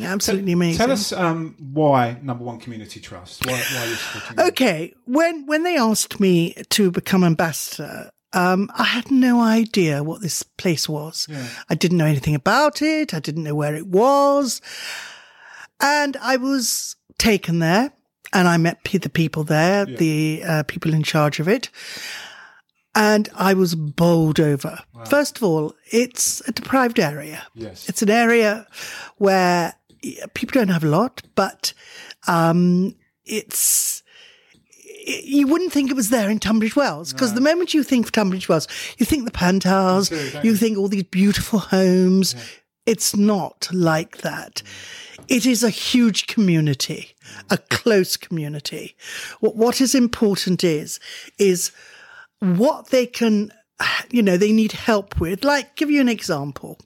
Absolutely 0.00 0.52
amazing. 0.52 0.78
Tell 0.78 0.90
us 0.92 1.12
um, 1.12 1.56
why 1.58 2.18
number 2.22 2.44
one 2.44 2.58
community 2.58 3.00
trust. 3.00 3.46
Why, 3.46 3.52
why 3.52 3.84
you 3.86 3.94
supporting? 3.94 4.36
them? 4.36 4.46
Okay, 4.48 4.94
when 5.06 5.46
when 5.46 5.62
they 5.62 5.76
asked 5.78 6.20
me 6.20 6.54
to 6.70 6.90
become 6.90 7.24
ambassador, 7.24 8.10
um, 8.34 8.70
I 8.76 8.84
had 8.84 9.10
no 9.10 9.40
idea 9.40 10.02
what 10.02 10.20
this 10.20 10.42
place 10.42 10.86
was. 10.88 11.26
I 11.70 11.74
didn't 11.74 11.96
know 11.96 12.04
anything 12.04 12.34
about 12.34 12.82
it. 12.82 13.14
I 13.14 13.20
didn't 13.20 13.44
know 13.44 13.54
where 13.54 13.74
it 13.74 13.86
was, 13.86 14.60
and 15.80 16.16
I 16.18 16.36
was 16.36 16.96
taken 17.18 17.60
there, 17.60 17.92
and 18.34 18.48
I 18.48 18.58
met 18.58 18.84
the 18.84 19.08
people 19.08 19.44
there, 19.44 19.86
the 19.86 20.42
uh, 20.46 20.62
people 20.64 20.92
in 20.92 21.04
charge 21.04 21.40
of 21.40 21.48
it, 21.48 21.70
and 22.94 23.30
I 23.34 23.54
was 23.54 23.74
bowled 23.74 24.40
over. 24.40 24.78
First 25.06 25.38
of 25.38 25.42
all, 25.42 25.74
it's 25.90 26.42
a 26.46 26.52
deprived 26.52 26.98
area. 26.98 27.46
Yes. 27.54 27.88
It's 27.88 28.02
an 28.02 28.10
area 28.10 28.66
where 29.16 29.74
people 30.34 30.60
don't 30.60 30.68
have 30.68 30.84
a 30.84 30.88
lot, 30.88 31.22
but 31.34 31.72
um, 32.26 32.94
it's 33.24 34.02
you 35.06 35.46
wouldn't 35.46 35.72
think 35.72 35.90
it 35.90 35.96
was 35.96 36.10
there 36.10 36.28
in 36.28 36.40
Tunbridge 36.40 36.74
Wells 36.74 37.12
because 37.12 37.34
the 37.34 37.40
moment 37.40 37.74
you 37.74 37.82
think 37.82 38.06
of 38.06 38.12
Tunbridge 38.12 38.48
Wells, 38.48 38.66
you 38.98 39.06
think 39.06 39.24
the 39.24 39.30
do, 40.08 40.16
you 40.42 40.50
you? 40.50 40.56
think 40.56 40.76
all 40.76 40.88
these 40.88 41.04
beautiful 41.04 41.60
homes. 41.60 42.34
It's 42.86 43.16
not 43.16 43.68
like 43.72 44.18
that. 44.18 44.62
It 45.28 45.44
is 45.44 45.64
a 45.64 45.70
huge 45.70 46.28
community, 46.28 47.16
a 47.50 47.58
close 47.58 48.16
community. 48.16 48.96
What, 49.40 49.56
what 49.56 49.80
is 49.80 49.94
important 49.94 50.62
is, 50.62 51.00
is 51.38 51.72
what 52.38 52.88
they 52.90 53.06
can, 53.06 53.52
you 54.10 54.22
know, 54.22 54.36
they 54.36 54.52
need 54.52 54.72
help 54.72 55.18
with. 55.18 55.44
Like, 55.44 55.74
give 55.74 55.90
you 55.90 56.00
an 56.00 56.08
example. 56.08 56.78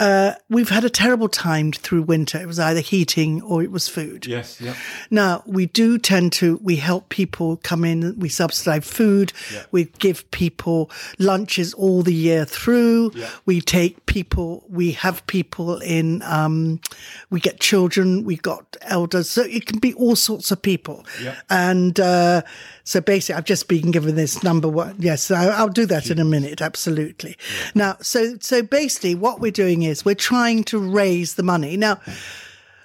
Uh, 0.00 0.34
we've 0.48 0.70
had 0.70 0.82
a 0.82 0.90
terrible 0.90 1.28
time 1.28 1.72
through 1.72 2.00
winter. 2.00 2.40
It 2.40 2.46
was 2.46 2.58
either 2.58 2.80
heating 2.80 3.42
or 3.42 3.62
it 3.62 3.70
was 3.70 3.86
food. 3.86 4.26
Yes. 4.26 4.58
Yep. 4.58 4.74
Now, 5.10 5.42
we 5.44 5.66
do 5.66 5.98
tend 5.98 6.32
to, 6.34 6.58
we 6.62 6.76
help 6.76 7.10
people 7.10 7.58
come 7.58 7.84
in, 7.84 8.18
we 8.18 8.30
subsidize 8.30 8.90
food, 8.90 9.34
we 9.72 9.84
give 9.98 10.28
people 10.30 10.90
lunches 11.18 11.74
all 11.74 12.02
the 12.02 12.14
year 12.14 12.46
through, 12.46 13.12
we 13.44 13.60
take 13.60 14.06
people, 14.06 14.64
we 14.70 14.92
have 14.92 15.26
people 15.26 15.78
in, 15.80 16.22
um, 16.22 16.80
we 17.28 17.38
get 17.38 17.60
children, 17.60 18.24
we 18.24 18.36
got 18.36 18.78
elders, 18.80 19.28
so 19.28 19.42
it 19.42 19.66
can 19.66 19.80
be 19.80 19.92
all 19.94 20.16
sorts 20.16 20.50
of 20.50 20.62
people. 20.62 21.04
And, 21.50 22.00
uh, 22.00 22.40
so 22.84 23.00
basically, 23.00 23.36
I've 23.36 23.44
just 23.44 23.68
been 23.68 23.90
given 23.92 24.16
this 24.16 24.42
number 24.42 24.66
one. 24.66 24.96
Yes, 24.98 25.30
I, 25.30 25.46
I'll 25.48 25.68
do 25.68 25.86
that 25.86 26.10
in 26.10 26.18
a 26.18 26.24
minute. 26.24 26.60
Absolutely. 26.60 27.36
Now, 27.74 27.96
so, 28.00 28.36
so 28.40 28.62
basically 28.62 29.14
what 29.14 29.38
we're 29.38 29.52
doing 29.52 29.82
is 29.82 29.89
we're 30.04 30.14
trying 30.14 30.64
to 30.64 30.78
raise 30.78 31.34
the 31.34 31.42
money. 31.42 31.76
Now, 31.76 32.00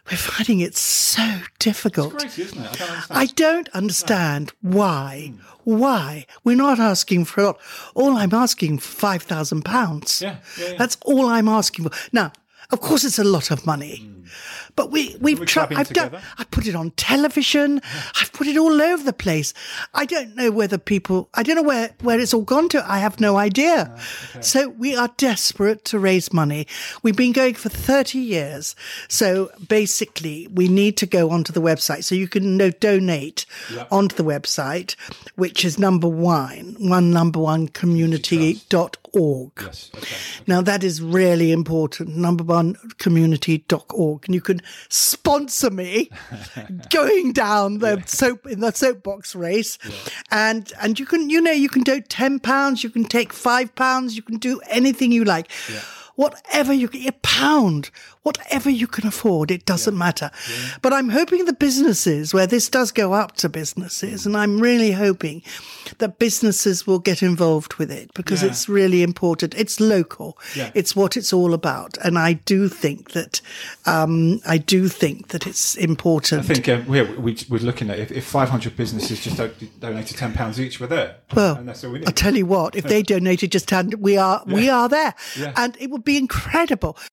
we're 0.09 0.17
finding 0.17 0.59
it 0.59 0.75
so 0.75 1.39
difficult. 1.57 2.17
Crazy, 2.19 2.43
isn't 2.43 2.63
it? 2.63 2.81
I 2.81 2.85
don't 2.85 2.87
understand. 2.89 3.17
I 3.17 3.25
don't 3.25 3.69
understand 3.69 4.53
why. 4.61 5.33
Hmm. 5.33 5.41
Why? 5.65 6.25
We're 6.43 6.55
not 6.55 6.79
asking 6.79 7.25
for 7.25 7.41
a 7.41 7.45
lot. 7.45 7.59
All 7.95 8.17
I'm 8.17 8.33
asking 8.33 8.79
for 8.79 8.87
five 8.87 9.23
thousand 9.23 9.63
pounds. 9.65 10.21
Yeah, 10.21 10.37
yeah, 10.59 10.69
yeah. 10.69 10.77
That's 10.77 10.97
all 11.05 11.25
I'm 11.25 11.47
asking 11.47 11.89
for. 11.89 12.09
Now, 12.13 12.31
of 12.71 12.81
course, 12.81 13.03
it's 13.03 13.19
a 13.19 13.23
lot 13.23 13.51
of 13.51 13.65
money. 13.65 14.11
But 14.75 14.91
we, 14.91 15.15
we've 15.21 15.45
tried. 15.45 15.71
I've 15.73 15.89
done. 15.89 16.19
I 16.37 16.43
put 16.45 16.67
it 16.67 16.75
on 16.75 16.91
television. 16.91 17.81
I've 18.19 18.33
put 18.33 18.47
it 18.47 18.57
all 18.57 18.81
over 18.81 19.03
the 19.03 19.13
place. 19.13 19.53
I 19.93 20.05
don't 20.05 20.35
know 20.35 20.51
whether 20.51 20.77
people. 20.77 21.29
I 21.33 21.43
don't 21.43 21.55
know 21.55 21.63
where 21.63 21.91
where 22.01 22.19
it's 22.19 22.33
all 22.33 22.41
gone 22.41 22.67
to. 22.69 22.91
I 22.91 22.99
have 22.99 23.19
no 23.19 23.37
idea. 23.37 23.95
So 24.41 24.69
we 24.69 24.95
are 24.95 25.09
desperate 25.15 25.85
to 25.85 25.99
raise 25.99 26.33
money. 26.33 26.67
We've 27.03 27.15
been 27.15 27.31
going 27.31 27.53
for 27.53 27.69
thirty 27.69 28.19
years. 28.19 28.75
So 29.07 29.51
basically, 29.69 30.47
we 30.47 30.67
need 30.67 30.97
to 30.97 31.05
go 31.05 31.29
onto 31.29 31.53
the 31.53 31.61
website. 31.61 32.03
So 32.03 32.15
you 32.15 32.27
can 32.27 32.57
no, 32.57 32.69
donate 32.71 33.45
onto 33.91 34.15
the 34.15 34.23
website, 34.23 34.95
which 35.35 35.63
is 35.63 35.79
number 35.79 36.07
one 36.07 36.75
one 36.79 37.11
number 37.11 37.39
one 37.39 37.69
community 37.69 38.59
dot 38.67 38.97
org. 39.15 39.51
Yes. 39.61 39.89
Okay. 39.95 40.15
Now 40.47 40.61
that 40.61 40.83
is 40.83 41.01
really 41.01 41.51
important. 41.51 42.15
Number 42.15 42.43
one, 42.43 42.75
community.org. 42.97 44.25
And 44.25 44.35
you 44.35 44.41
can 44.41 44.61
sponsor 44.89 45.69
me 45.69 46.09
going 46.89 47.33
down 47.33 47.79
the 47.79 48.03
soap 48.05 48.45
in 48.45 48.59
the 48.59 48.71
soapbox 48.71 49.35
race. 49.35 49.77
And 50.31 50.71
and 50.81 50.99
you 50.99 51.05
can, 51.05 51.29
you 51.29 51.41
know, 51.41 51.51
you 51.51 51.69
can 51.69 51.83
do 51.83 52.01
ten 52.01 52.39
pounds, 52.39 52.83
you 52.83 52.89
can 52.89 53.05
take 53.05 53.33
five 53.33 53.73
pounds, 53.75 54.15
you 54.15 54.21
can 54.21 54.37
do 54.37 54.59
anything 54.69 55.11
you 55.11 55.23
like. 55.23 55.51
Whatever 56.15 56.71
you 56.71 56.87
can, 56.87 57.05
a 57.09 57.11
pound, 57.11 57.89
whatever 58.23 58.69
you 58.69 58.87
can 58.87 59.05
afford, 59.05 59.51
it 59.51 59.65
doesn't 59.65 59.97
matter. 59.97 60.31
But 60.81 60.93
I'm 60.93 61.09
hoping 61.09 61.43
the 61.43 61.51
businesses, 61.51 62.33
where 62.33 62.47
this 62.47 62.69
does 62.69 62.93
go 62.93 63.11
up 63.11 63.35
to 63.37 63.49
businesses, 63.49 64.25
and 64.25 64.37
I'm 64.37 64.61
really 64.61 64.93
hoping 64.93 65.43
that 65.99 66.19
businesses 66.19 66.85
will 66.87 66.99
get 66.99 67.21
involved 67.23 67.75
with 67.75 67.91
it 67.91 68.13
because 68.13 68.41
Yeah. 68.43 68.49
it's 68.49 68.67
really 68.69 69.01
important. 69.03 69.53
It's 69.55 69.79
local. 69.79 70.37
Yeah. 70.55 70.71
It's 70.73 70.95
what 70.95 71.15
it's 71.17 71.31
all 71.33 71.53
about. 71.53 71.97
And 72.03 72.17
I 72.17 72.33
do 72.33 72.67
think 72.69 73.11
that, 73.11 73.41
um, 73.85 74.41
I 74.47 74.57
do 74.57 74.87
think 74.87 75.29
that 75.29 75.47
it's 75.47 75.75
important. 75.75 76.43
I 76.49 76.53
think 76.53 76.69
um, 76.69 76.85
we're, 76.87 77.19
we, 77.19 77.37
we're 77.49 77.59
looking 77.61 77.89
at 77.89 77.99
if, 77.99 78.11
if 78.11 78.25
500 78.25 78.75
businesses 78.75 79.19
just 79.23 79.37
donated 79.79 80.17
10 80.17 80.33
pounds 80.33 80.59
each, 80.59 80.79
we're 80.79 80.87
there. 80.87 81.15
Well, 81.35 81.55
and 81.57 81.67
that's 81.67 81.83
all 81.83 81.91
we 81.91 81.99
need. 81.99 82.07
I 82.07 82.11
tell 82.11 82.35
you 82.35 82.45
what, 82.45 82.75
if 82.75 82.85
they 82.85 83.01
donated 83.15 83.51
just 83.51 83.67
ten, 83.67 83.91
we 83.99 84.17
are 84.17 84.43
we 84.45 84.69
are 84.69 84.87
there, 84.87 85.13
Yeah. 85.37 85.53
and 85.57 85.75
it 85.79 85.89
would 85.89 86.03
be 86.03 86.17
incredible. 86.17 86.97